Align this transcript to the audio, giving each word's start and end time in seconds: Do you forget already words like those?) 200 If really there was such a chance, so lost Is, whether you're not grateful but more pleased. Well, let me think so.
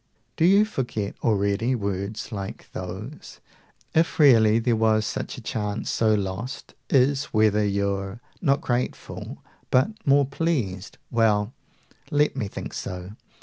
Do 0.35 0.45
you 0.45 0.65
forget 0.65 1.13
already 1.21 1.75
words 1.75 2.31
like 2.31 2.71
those?) 2.73 3.39
200 3.93 3.99
If 3.99 4.19
really 4.19 4.57
there 4.57 4.75
was 4.75 5.05
such 5.05 5.37
a 5.37 5.41
chance, 5.41 5.91
so 5.91 6.15
lost 6.15 6.73
Is, 6.89 7.25
whether 7.25 7.63
you're 7.63 8.19
not 8.41 8.61
grateful 8.61 9.43
but 9.69 9.91
more 10.03 10.25
pleased. 10.25 10.97
Well, 11.11 11.53
let 12.09 12.35
me 12.35 12.47
think 12.47 12.73
so. 12.73 13.11